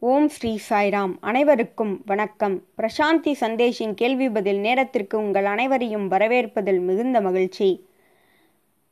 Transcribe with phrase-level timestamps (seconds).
[0.00, 1.12] ஓம் ஸ்ரீ சாய்ராம்.
[1.20, 2.62] அனைவருக்கும் வணக்கம்.
[2.78, 7.86] பிரசாந்தி சந்தேஷின் கேள்வி பதில் நேரத்திற்கு உங்கள் அனைவரையும் வரவேற்பதில் மிகுந்த மகிழ்ச்சி.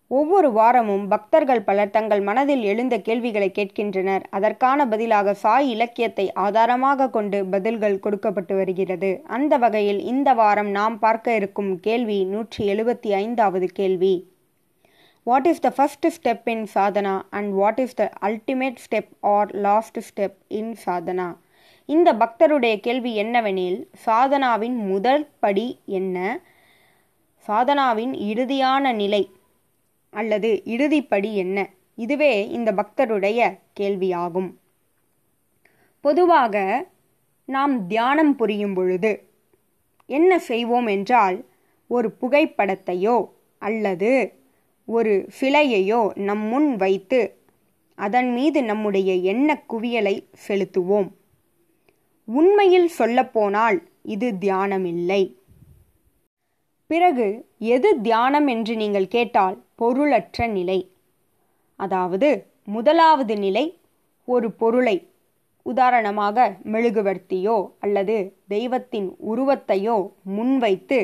[0.08, 4.22] ஒவ்வொரு வாரமும் பக்தர்கள் பலர் தங்கள் மனதில் எழுந்த கேள்விகளை கேட்கின்றனர்.
[4.30, 9.22] அதற்கான பதிலாக சாய் இலக்கியத்தை ஆதாரமாக கொண்டு பதில்கள் கொடுக்கப்பட்டு வருகிறது.
[9.24, 14.32] அந்த வகையில் இந்த வாரம் நாம் பார்க்க இருக்கும் கேள்வி நூற்றி எழுபத்தி ஐந்தாவது கேள்வி.
[15.26, 19.98] What is the first step in sadhana and what is the ultimate step or last
[20.08, 21.28] step in sadhana
[21.88, 26.40] இந்த பக்தருடைய கேள்வி என்னவெனில் சாதனாவின் முதல் படி என்ன?
[27.48, 29.22] சாதனாவின் இறுதியான நிலை
[30.12, 31.58] அல்லது இறுதிப்படி என்ன?
[31.94, 33.40] இதுவே இந்த பக்தருடைய
[33.80, 34.50] கேள்வியாகும்.
[36.00, 36.54] பொதுவாக
[37.48, 39.12] நாம் தியானம் புரியும் பொழுது
[40.06, 41.36] என்ன செய்வோம் என்றால்
[41.90, 43.16] ஒரு புகைப்படத்தையோ
[43.62, 44.10] அல்லது
[44.88, 47.20] ஒரு சிலையையோ நம் முன் வைத்து
[47.98, 50.14] அதன் மீது நம்முடைய எண்ண குவியலை
[50.48, 51.08] செலுத்துவோம்.
[52.28, 55.22] உண்மையில் சொல்லப்போனால் இது தியானமில்லை.
[56.90, 57.26] பிறகு
[57.74, 60.78] எது தியானம் என்று நீங்கள் கேட்டால் பொருளற்ற நிலை.
[61.80, 62.28] அதாவது
[62.64, 63.66] முதலாவது நிலை
[64.28, 64.96] ஒரு பொருளை
[65.66, 66.38] உதாரணமாக
[66.72, 68.16] மெழுகுவர்த்தியோ அல்லது
[68.48, 69.96] தெய்வத்தின் உருவத்தையோ
[70.36, 70.98] முன்வைத்து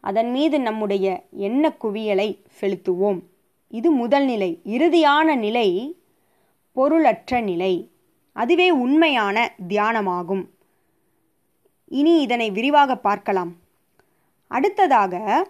[0.00, 3.20] அதன் மீது நம்முடைய எண்ண குவியலை செலுத்துவோம்.
[3.68, 4.60] இது முதல் நிலை.
[4.64, 5.96] இறுதியான நிலை
[6.72, 7.90] பொருளற்ற நிலை.
[8.32, 10.46] அதுவே உண்மையான தியானமாகும்.
[11.88, 13.56] இனி இதனை விரிவாக பார்க்கலாம்.
[14.48, 15.46] அடுத்ததாக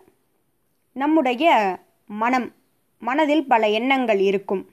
[0.93, 2.53] நம்முடைய மனம்.
[2.99, 4.69] மனதில் பல எண்ணங்கள் இருக்கும்.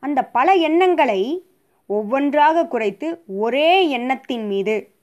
[0.00, 1.44] அந்த பல எண்ணங்களை
[1.86, 4.94] ஒவ்வொன்றாக குறைத்து ஒரே எண்ணத்தின் மீது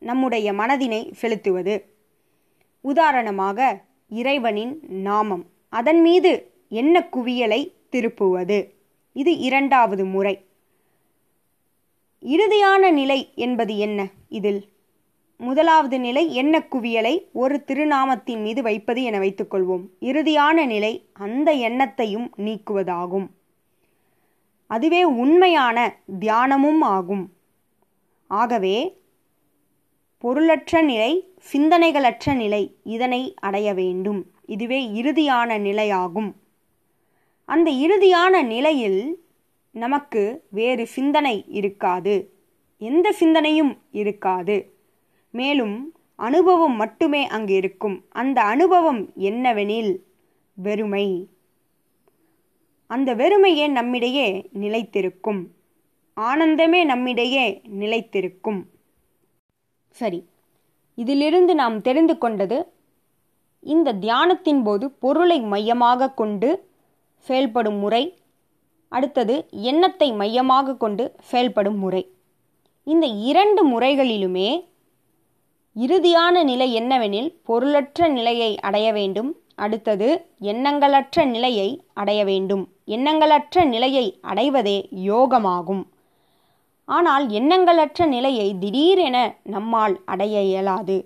[0.00, 1.91] நம்முடைய மனதினை செலுத்துவது.
[2.82, 5.44] உதாரணமாக இறைவனின் நாமம்.
[5.68, 8.70] அதன் மீது என்ன குவியலை திருப்புவது?
[9.12, 10.44] இது இரண்டாவது முறை.
[12.20, 14.70] இறுதியான நிலை என்பது என்ன இதில்?
[15.36, 19.86] முதலாவது நிலை எண்ண குவியலை ஒரு திருநாமத்தின் மீது வைப்பது என வைத்துக்கொள்வோம்.
[20.00, 23.26] இறுதியான நிலை அந்த எண்ணத்தையும் நீக்குவதாகும்.
[24.66, 27.32] அதுவே உண்மையான தியானமும் ஆகும்.
[28.28, 29.01] ஆகவே
[30.24, 34.30] பொருளற்ற நிலை சிந்தனைகளற்ற நிலை இதனை அடைய வேண்டும்.
[34.46, 36.32] இதுவே இறுதியான நிலையாகும்.
[37.44, 39.24] அந்த இறுதியான நிலையில்
[39.70, 42.32] நமக்கு வேறு சிந்தனை இருக்காது.
[42.78, 44.74] எந்த சிந்தனையும் இருக்காது.
[45.30, 48.04] மேலும் அனுபவம் மட்டுமே அங்கு இருக்கும்.
[48.08, 49.96] அந்த அனுபவம் என்னவெனில்
[50.54, 51.28] வெறுமை.
[52.86, 55.46] அந்த வெறுமையே நம்மிடையே நிலைத்திருக்கும்.
[56.14, 58.62] ஆனந்தமே நம்மிடையே நிலைத்திருக்கும்.
[59.92, 60.28] சரி.
[60.94, 62.72] இதிலிருந்து நாம் தெரிந்து கொண்டது
[63.60, 66.68] இந்த தியானத்தின் போது பொருளை மையமாக கொண்டு
[67.18, 68.18] செயல்படும் முறை
[68.88, 72.02] அடுத்தது எண்ணத்தை மையமாக கொண்டு செயல்படும் முறை.
[72.84, 74.70] இந்த இரண்டு முறைகளிலுமே
[75.76, 82.68] இறுதியான நிலை என்னவெனில் பொருளற்ற நிலையை அடைய வேண்டும் அடுத்தது எண்ணங்களற்ற நிலையை அடைய வேண்டும்.
[82.86, 85.91] எண்ணங்களற்ற நிலையை அடைவதே யோகமாகும்.
[86.94, 89.16] ஆனால் எண்ணங்களற்ற நிலையை திடீரென
[89.54, 90.96] நம்மால் அடைய இயலாது.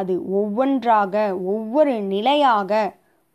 [0.00, 1.14] அது ஒவ்வொன்றாக
[1.54, 2.72] ஒவ்வொரு நிலையாக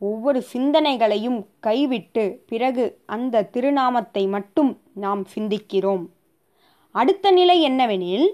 [0.02, 2.86] ஒவ்வொரு சிந்தனைகளையும் கைவிட்டு பிறகு
[3.16, 4.72] அந்த திருநாமத்தை மட்டும்
[5.04, 6.04] நாம் சிந்திக்கிறோம்.
[6.96, 8.28] அடுத்த நிலை என்னவெனில்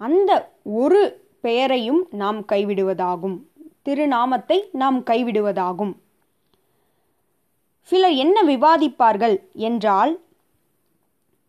[0.00, 0.30] அந்த
[0.82, 1.00] ஒரு
[1.40, 3.36] பெயரையும் நாம் கைவிடுவதாகும்.
[3.82, 5.92] திருநாமத்தை நாம் கைவிடுவதாகும்.
[7.90, 9.36] சிலர் என்ன விவாதிப்பார்கள்
[9.68, 10.12] என்றால்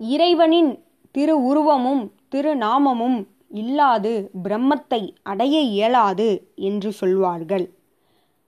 [0.01, 7.73] இறைவனின் திரு உருவமும் திருநாமமும் இல்லாது பிரம்மத்தை அடைய இயலாது என்று சொல்வார்கள்.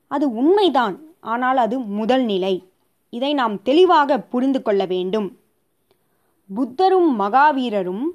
[0.08, 2.68] அது உண்மைதான் ஆனால் அது முதல் நிலை.
[3.10, 5.38] இதை நாம் தெளிவாக புரிந்து கொள்ள வேண்டும்.
[6.56, 8.06] புத்தரும் மகாவீரரும்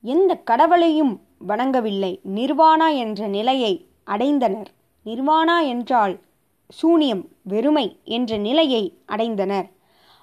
[0.00, 2.20] எந்த கடவுளையும் வணங்கவில்லை.
[2.34, 4.66] நிர்வாணா என்ற நிலையை அடைந்தனர்.
[5.04, 6.20] நிர்வாணா என்றால்
[6.68, 9.66] சூனியம் வெறுமை என்ற நிலையை அடைந்தனர்.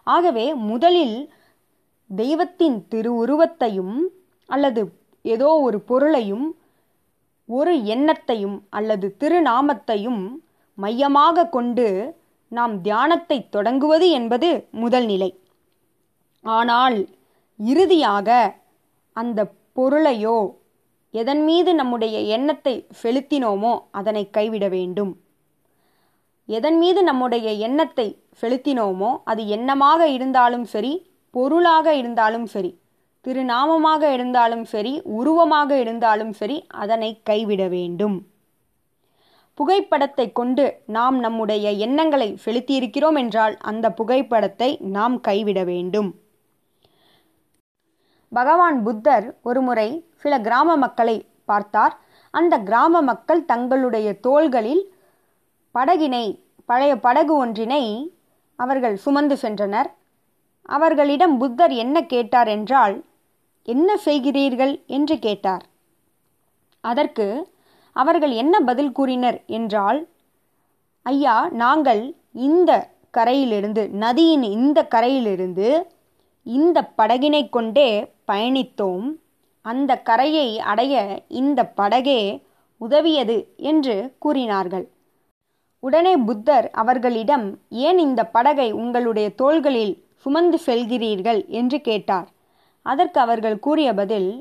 [0.04, 1.34] ஆகவே முதலில்
[2.16, 3.96] தெய்வத்தின் திருவுருவத்தையும்
[4.50, 4.82] அல்லது
[5.26, 6.46] ஏதோ ஒரு பொருளையும்
[7.50, 10.22] ஒரு எண்ணத்தையும் அல்லது திருநாமத்தையும்
[10.78, 11.88] மையமாக கொண்டு
[12.52, 14.50] நாம் தியானத்தை தொடங்குவது என்பது
[14.84, 15.30] முதல் நிலை.
[16.46, 16.98] ஆனால்
[17.60, 18.30] இறுதியாக
[19.18, 19.40] அந்த
[19.78, 20.38] பொருளையோ
[21.14, 25.12] எதன் மீது நம்முடைய எண்ணத்தை செலுத்தினோமோ அதனை கைவிட வேண்டும்.
[26.50, 28.08] எதன் மீது நம்முடைய எண்ணத்தை
[28.42, 30.94] செலுத்தினோமோ அது எண்ணமாக இருந்தாலும் சரி
[31.34, 32.72] பொருளாக இருந்தாலும் சரி
[33.26, 38.18] திருநாமமாக இருந்தாலும் சரி உருவமாக இருந்தாலும் சரி அதனை கைவிட வேண்டும்.
[39.58, 40.66] புகைப்படத்தை கொண்டு
[40.98, 46.10] நாம் நம்முடைய எண்ணங்களை செலுத்தியிருக்கிறோம் என்றால் அந்த புகைப்படத்தை நாம் கைவிட வேண்டும்.
[48.32, 49.90] பகவான் புத்தர் ஒருமுறை
[50.22, 51.96] சில கிராம மக்களை பார்த்தார்.
[52.34, 54.84] அந்த கிராம மக்கள் தங்களுடைய தோள்களில்
[55.76, 56.26] படகினை
[56.70, 57.84] பழைய படகு ஒன்றினை
[58.60, 59.90] அவர்கள் சுமந்து சென்றனர்.
[60.70, 62.96] அவர்களிடம் புத்தர் என்ன கேட்டார் என்றால்
[63.68, 64.74] என்ன செய்கிறீர்கள்?
[64.88, 65.66] என்று கேட்டார்.
[66.82, 67.52] அதற்கு
[67.96, 70.00] அவர்கள் என்ன பதில் கூறினர் என்றால்
[71.06, 72.72] ஐயா நாங்கள் இந்த
[73.12, 75.68] கரையிலிருந்து நதியின் இந்த கரையிலிருந்து
[76.46, 77.90] இந்த படகினை கொண்டே
[78.32, 79.06] பயணித்தோம்.
[79.62, 82.22] அந்த கரையை அடைய இந்த படகே
[82.78, 84.86] உதவியது என்று கூறினார்கள்.
[85.80, 92.28] உடனே புத்தர் அவர்களிடம் ஏன் இந்த படகை உங்களுடைய தோள்களில் சுமந்து செல்கிறீர்கள் என்று கேட்டார்.
[92.86, 94.32] அதற்கு அவர்கள் கூறிய பதில்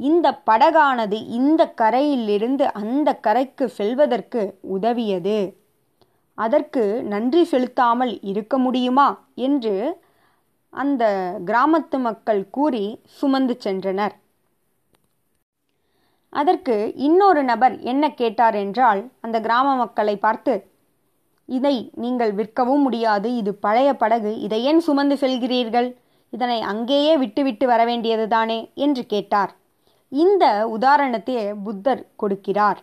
[0.00, 4.42] இந்த படகானது இந்த கரையிலிருந்து அந்த கரைக்கு செல்வதற்கு
[4.76, 5.40] உதவியது.
[6.38, 9.08] அதற்கு நன்றி செலுத்தாமல் இருக்க முடியுமா?
[9.34, 9.74] என்று
[10.72, 11.04] அந்த
[11.46, 12.84] கிராமத்து மக்கள் கூறி
[13.18, 14.14] சுமந்து சென்றனர்.
[16.32, 20.54] அதற்கு இன்னொரு நபர் என்ன கேட்டார் என்றால் அந்த கிராம மக்களை பார்த்து
[21.58, 23.28] இதை நீங்கள் விற்கவும் முடியாது.
[23.40, 24.32] இது பழைய படகு.
[24.40, 25.88] இதை ஏன் சுமந்து செல்கிறீர்கள்?
[26.32, 29.52] இதனை அங்கேயே விட்டுவிட்டு வர வேண்டியதுதானே என்று கேட்டார்.
[30.12, 30.44] இந்த
[30.78, 32.80] உதாரணத்தையே புத்தர் கொடுக்கிறார்.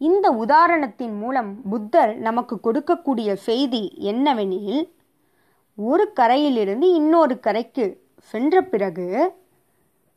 [0.00, 4.82] இந்த உதாரணத்தின் மூலம் புத்தர் நமக்கு கொடுக்கக்கூடிய செய்தி என்னவெனில்
[5.78, 7.86] ஒரு கரையிலிருந்து இன்னொரு கரைக்கு
[8.32, 9.08] சென்ற பிறகு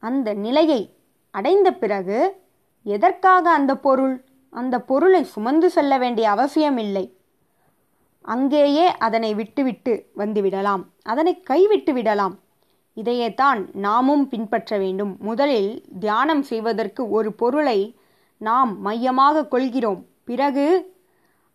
[0.04, 0.82] அந்த நிலையை
[1.34, 2.20] அடைந்த பிறகு
[2.86, 4.16] எதற்காக அந்த பொருள்?
[4.50, 7.16] அந்த பொருளை சுமந்து செல்ல வேண்டிய அவசியமில்லை.
[8.22, 10.84] அங்கேயே அதனை விட்டுவிட்டு வந்துவிடலாம்.
[11.04, 12.40] அதனை கைவிட்டு விடலாம்.
[12.94, 15.18] இதையே தான் நாமும் பின்பற்ற வேண்டும்.
[15.20, 17.96] முதலில் தியானம் செய்வதற்கு ஒரு பொருளை
[18.38, 20.06] நாம் மையமாக கொள்கிறோம்.
[20.24, 20.96] பிறகு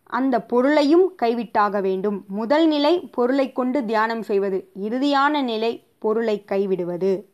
[0.05, 2.23] அந்த பொருளையும் கைவிட்டாக வேண்டும்.
[2.27, 4.71] முதல் நிலை பொருளை கொண்டு தியானம் செய்வது.
[4.83, 7.32] இறுதியான நிலை பொருளை கைவிடுவது.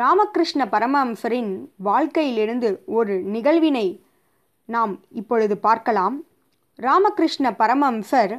[0.00, 1.52] ராமகிருஷ்ண பரமஹம்சரின்
[1.88, 3.86] வாழ்க்கையிலிருந்து ஒரு நிகழ்வினை
[4.74, 6.16] நாம் இப்பொழுது பார்க்கலாம்.
[6.78, 8.34] ராமகிருஷ்ண பரமஹம்சர்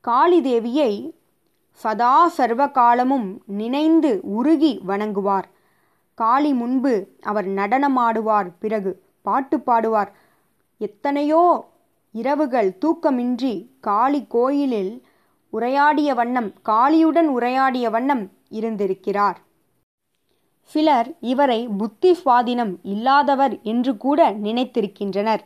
[0.00, 0.92] காளி தேவியை
[1.82, 3.28] சதா சர்வ காலமும்
[3.60, 5.48] நினைந்து உருகி வணங்குவார்.
[6.18, 6.94] காளி முன்பு
[7.30, 8.90] அவர் நடனமாடுவார் பிறகு
[9.22, 10.10] பாட்டு பாடுவார்.
[10.80, 11.44] எத்தனையோ
[12.12, 14.92] இரவுகள் தூக்கமின்றி காளி கோயிலில்
[15.52, 18.24] உரையாடிய வண்ணம் காளியுடன் உரையாடிய வண்ணம்
[18.58, 19.38] இருந்திருக்கிறார்.
[20.70, 25.42] சிலர் இவரை புத்தி சுவாதீனம் இல்லாதவர் என்று கூட நினைத்திருக்கின்றனர்.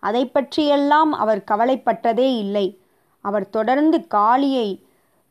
[0.00, 2.80] அதை பற்றியெல்லாம் அவர் கவலைப்பட்டதே இல்லை.
[3.20, 4.68] அவர் தொடர்ந்து காளியை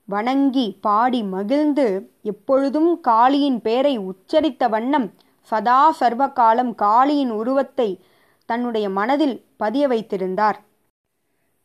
[0.05, 1.85] வணங்கி பாடி மகிழ்ந்து
[2.21, 7.89] எப்பொழுதும் காளியின் பெயரை உச்சரித்த வண்ணம் சதா சர்வகாலம் காளியின் உருவத்தை
[8.45, 10.57] தன்னுடைய மனதில் பதிய வைத்திருந்தார்.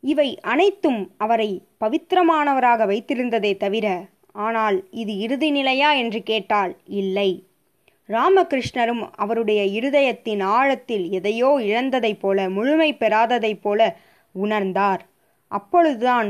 [0.03, 3.87] இவை அனைத்தும் அவரை பவித்திரமானவராக வைத்திருந்ததே தவிர
[4.31, 5.91] ஆனால் இது இறுதி நிலையா?
[5.91, 7.29] என்று கேட்டால் இல்லை.
[8.11, 13.97] ராமகிருஷ்ணரும் அவருடைய இருதயத்தின் ஆழத்தில் எதையோ இழந்ததைப் போல முழுமை பெறாததைப் போல
[14.43, 14.99] உணர்ந்தார்.
[15.47, 16.29] அப்பொழுதுதான்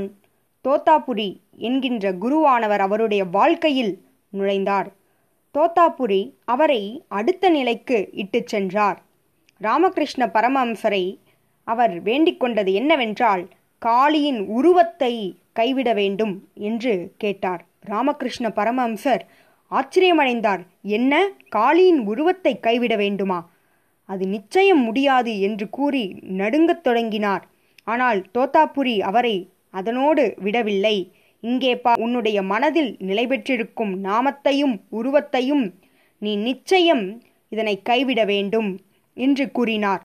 [0.63, 3.93] தோத்தாபுரி என்கின்ற குருவானவர் அவருடைய வாழ்க்கையில்
[4.33, 4.89] நுழைந்தார்.
[5.53, 9.01] தோத்தாபுரி அவரை அடுத்த நிலைக்கு இட்டுச் சென்றார்.
[9.57, 11.17] ராமகிருஷ்ண பரமஹம்சரை
[11.63, 13.47] அவர் வேண்டிக் கொண்டது என்னவென்றால்
[13.85, 15.13] காளியின் உருவத்தை
[15.53, 17.65] கைவிட வேண்டும் என்று கேட்டார்.
[17.79, 19.19] ராமகிருஷ்ண பரமஹம்சர்
[19.71, 20.61] ஆச்சரியமடைந்தார்.
[20.81, 21.29] என்ன?
[21.55, 23.49] காளியின் உருவத்தை கைவிட வேண்டுமா?
[24.05, 27.47] அது நிச்சயம் முடியாது என்று கூறி நடுங்கத் தொடங்கினார்.
[27.83, 31.11] ஆனால் தோத்தாபுரி அவரை அதனோடு விடவில்லை.
[31.41, 35.73] இங்கே பா உன்னுடைய மனதில் நிலை பெற்றிருக்கும் நாமத்தையும் உருவத்தையும்
[36.17, 38.79] நீ நிச்சயம் இதனை கைவிட வேண்டும்
[39.13, 40.01] என்று கூறினார்.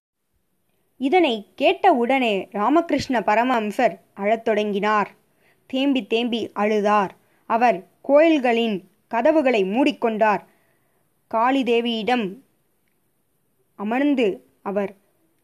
[0.96, 5.10] இதனை கேட்ட உடனே ராமகிருஷ்ண பரமஹம்சர் அழத் தொடங்கினார்.
[5.66, 7.10] தேம்பி தேம்பி அழுதார்.
[7.46, 10.42] அவர் கோயில்களின் கதவுகளை மூடிக்கொண்டார்.
[11.34, 12.26] காளிதேவியிடம்
[13.78, 14.26] அமர்ந்து
[14.62, 14.92] அவர்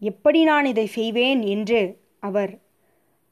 [0.03, 1.43] எப்படி நான் இதை செய்வேன்?
[1.43, 1.81] என்று
[2.21, 2.59] அவர்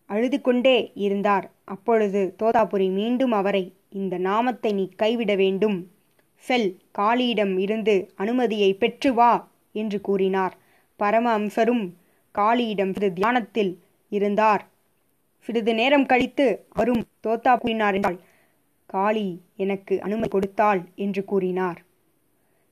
[0.07, 1.51] அழுது கொண்டே இருந்தார்.
[1.65, 5.79] அப்பொழுது தோதாபுரி மீண்டும் அவரை இந்த நாமத்தை நீ கைவிட வேண்டும்.
[6.45, 9.33] செல் காளியிடம் இருந்து அனுமதியை பெற்று வா
[9.73, 10.55] என்று கூறினார்.
[10.97, 11.85] பரம அம்சரும்
[12.35, 13.73] காளியிடம் தியானத்தில்
[14.09, 14.63] இருந்தார்.
[15.39, 18.19] சிறிது நேரம் கழித்து அவரும் தோத்தா கூறினார் என்றால்
[18.90, 21.82] காளி எனக்கு அனுமதி கொடுத்தாள் என்று கூறினார்.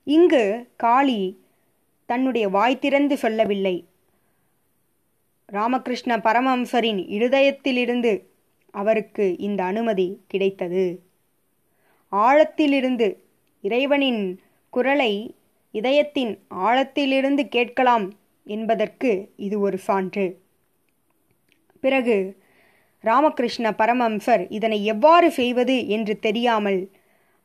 [0.03, 1.43] இங்கு காளி
[2.05, 3.87] தன்னுடைய வாய் திறந்து சொல்லவில்லை.
[5.45, 8.25] ராமகிருஷ்ண பரமஹம்சரின் இருதயத்திலிருந்து
[8.71, 11.03] அவருக்கு இந்த அனுமதி கிடைத்தது.
[12.11, 13.15] ஆழத்திலிருந்து
[13.61, 15.35] இறைவனின் குரலை
[15.71, 20.39] இதயத்தின் ஆழத்திலிருந்து கேட்கலாம் என்பதற்கு இது ஒரு சான்று.
[21.79, 22.38] பிறகு
[23.03, 26.81] ராமகிருஷ்ண பரமம்சர் இதனை எவ்வாறு செய்வது என்று தெரியாமல்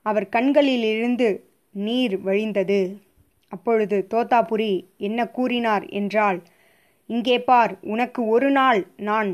[0.06, 1.28] அவர் கண்களிலிருந்து
[1.75, 2.80] நீர் வழிந்தது.
[3.52, 4.73] அப்பொழுது தோத்தாபுரி
[5.06, 6.38] என்ன கூறினார் என்றால்
[7.11, 9.30] இங்கே பார் உனக்கு ஒரு நாள் நான்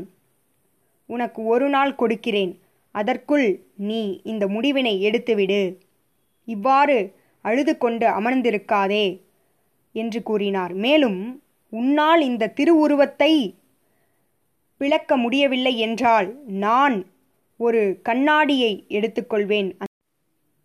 [1.09, 2.53] உனக்கு ஒரு நாள் கொடுக்கிறேன்.
[2.95, 3.47] அதற்குள்
[3.89, 5.61] நீ இந்த முடிவினை எடுத்துவிடு.
[6.47, 6.97] இவ்வாறு
[7.45, 9.05] அழுது கொண்டு அமர்ந்திருக்காதே
[9.95, 10.73] என்று கூறினார்.
[10.85, 11.19] மேலும்
[11.73, 13.33] உன்னால் இந்த திருவுருவத்தை
[14.81, 17.05] பிளக்க முடியவில்லை என்றால் நான்
[17.57, 19.69] ஒரு கண்ணாடியை எடுத்துக்கொள்வேன்.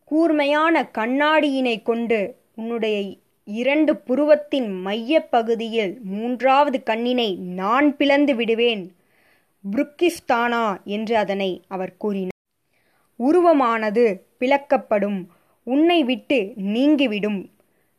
[0.05, 8.97] கூர்மையான கண்ணாடியினை கொண்டு உன்னுடைய இரண்டு புருவத்தின் மையப்பகுதியில் மூன்றாவது கண்ணினை நான் பிளந்து விடுவேன்.
[9.71, 12.43] புருக்கிஸ்தானா என்று அதனை அவர் கூறினார்.
[13.19, 15.27] உருவமானது பிளக்கப்படும்.
[15.63, 17.51] உன்னை விட்டு நீங்கிவிடும்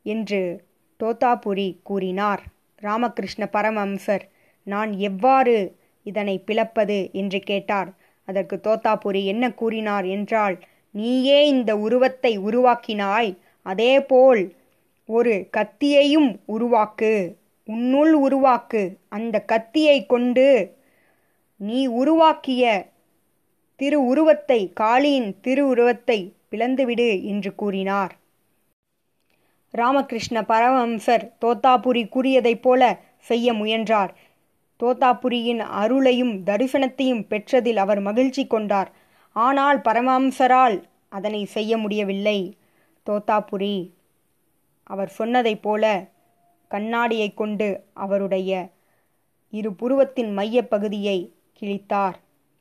[0.04, 0.66] என்று
[1.00, 2.44] தோத்தாபுரி கூறினார்.
[2.76, 4.26] ராமகிருஷ்ண பரமம்சர்
[4.64, 7.90] நான் எவ்வாறு இதனை பிளப்பது என்று கேட்டார்.
[8.28, 10.56] அதற்கு தோத்தாபுரி என்ன கூறினார் என்றால்
[10.96, 13.32] நீயே இந்த உருவத்தை உருவாக்கினாய்
[13.66, 14.42] அதேபோல்
[15.10, 17.14] ஒரு கத்தியையும் உருவாக்கு
[17.68, 18.82] உன்னுள் உருவாக்கு.
[19.10, 20.48] அந்த கத்தியை கொண்டு
[21.60, 22.64] நீ உருவாக்கிய
[23.80, 26.20] திரு உருவத்தை காளியின் திரு உருவத்தை
[26.52, 28.14] பிளந்துவிடு என்று கூறினார்.
[29.74, 32.82] ராமகிருஷ்ண பரமஹம்சர் தோத்தாபுரி கூறியதைப் போல
[33.30, 34.12] செய்ய முயன்றார்.
[34.84, 38.92] தோத்தாபுரியின் அருளையும் தரிசனத்தையும் பெற்றதில் அவர் மகிழ்ச்சி கொண்டார்.
[39.34, 42.58] ஆனால் பரமஹம்சரால் அதனை செய்ய முடியவில்லை.
[43.10, 43.90] தோத்தாபுரி
[44.84, 46.06] அவர் சொன்னதைப் போல
[46.68, 48.70] கண்ணாடியை கொண்டு அவருடைய
[49.50, 52.14] இரு புருவத்தின் மையப் பகுதியை கிழித்தார்.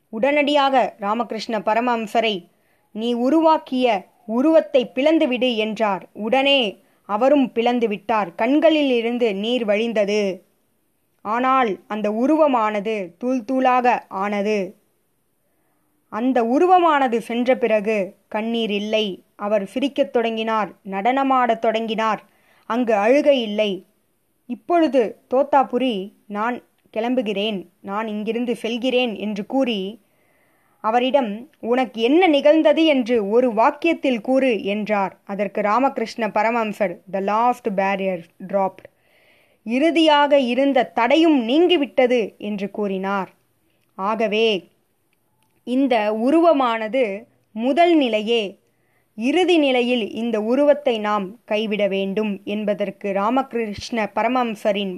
[0.09, 2.49] உடனடியாக ராமகிருஷ்ண பரமஹம்சரை
[2.93, 6.09] நீ உருவாக்கிய உருவத்தை பிளந்துவிடு என்றார்.
[6.13, 10.46] உடனே அவரும் பிளந்து விட்டார் கண்களில் இருந்து நீர் வழிந்தது.
[11.27, 13.87] ஆனால் அந்த உருவமானது தூள் தூளாக
[14.23, 14.59] ஆனது.
[16.13, 17.97] அந்த உருவமானது சென்ற பிறகு
[18.29, 19.07] கண்ணீர் இல்லை.
[19.37, 22.21] அவர் சிரிக்கத் தொடங்கினார் நடனமாடத் தொடங்கினார்.
[22.71, 23.71] அங்கு அழுகை இல்லை.
[24.49, 25.03] இப்பொழுது
[25.35, 25.95] தோத்தாபுரி
[26.27, 26.57] நான்
[26.95, 29.81] கிளம்புகிறேன் நான் இங்கிருந்து செல்கிறேன் என்று கூறி
[30.85, 31.31] அவரிடம்
[31.61, 32.83] உனக்கு என்ன நிகழ்ந்தது?
[32.87, 35.15] என்று ஒரு வாக்கியத்தில் கூறு என்றார்.
[35.25, 38.87] அதற்கு Ramakrishna Paramahamsa the last barrier dropped
[39.67, 43.31] இறுதியாக இருந்த தடையும் நீங்கிவிட்டது என்று கூறினார்.
[43.99, 44.49] ஆகவே
[45.67, 45.95] இந்த
[46.27, 47.23] உருவமானது
[47.55, 48.43] முதல் நிலையே
[49.19, 54.95] இறுதி நிலையில் இந்த உருவத்தை நாம் கைவிட வேண்டும் என்பதற்கு ராமகிருஷ்ண பரமம்சரின்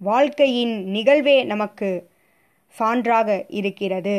[0.00, 1.88] வாழ்க்கையின் நிகழ்வே நமக்கு
[2.74, 4.16] சான்றாக இருக்கிறது.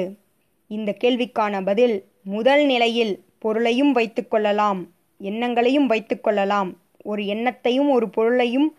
[0.68, 4.82] இந்த கேள்விக்கான பதில் முதல் நிலையில் பொருளையும் வைத்துக்கொள்ளலாம்
[5.22, 6.70] எண்ணங்களையும் வைத்துக்கொள்ளலாம்
[7.04, 8.70] ஒரு எண்ணத்தையும் ஒரு பொருளையும்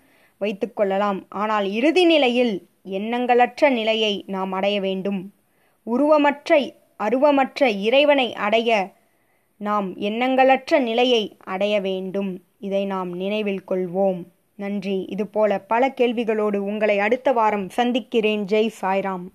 [0.41, 5.33] வைத்துக்கொள்ளலாம் ஆனால் இறுதி நிலையில் எண்ணங்களற்ற நிலையை நாம் அடைய வேண்டும்.
[5.87, 8.93] உருவமற்ற அருவமற்ற இறைவனை அடைய
[9.57, 12.43] நாம் எண்ணங்களற்ற நிலையை அடைய வேண்டும்.
[12.59, 14.25] இதை நாம் நினைவில் கொள்வோம்.
[14.55, 15.05] நன்றி.
[15.09, 18.45] இதுபோல பல கேள்விகளோடு உங்களை அடுத்த வாரம் சந்திக்கிறேன்.
[18.45, 19.27] ஜெய் சாய்ராம்.